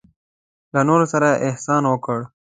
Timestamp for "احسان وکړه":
1.47-2.21